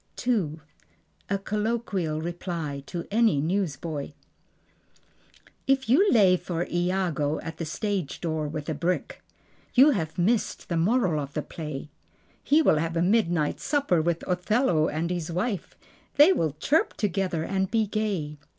II. 0.25 0.59
A 1.29 1.37
Colloquial 1.37 2.21
Reply: 2.21 2.81
To 2.87 3.05
Any 3.11 3.39
Newsboy 3.39 4.13
If 5.67 5.87
you 5.89 6.11
lay 6.11 6.37
for 6.37 6.65
Iago 6.65 7.39
at 7.41 7.57
the 7.57 7.65
stage 7.65 8.19
door 8.19 8.47
with 8.47 8.67
a 8.67 8.73
brick 8.73 9.21
You 9.75 9.91
have 9.91 10.17
missed 10.17 10.69
the 10.69 10.75
moral 10.75 11.19
of 11.21 11.35
the 11.35 11.43
play. 11.43 11.91
He 12.43 12.63
will 12.63 12.77
have 12.77 12.97
a 12.97 13.03
midnight 13.03 13.59
supper 13.59 14.01
with 14.01 14.23
Othello 14.27 14.87
and 14.87 15.11
his 15.11 15.31
wife. 15.31 15.75
They 16.15 16.33
will 16.33 16.53
chirp 16.59 16.97
together 16.97 17.43
and 17.43 17.69
be 17.69 17.85
gay. 17.85 18.39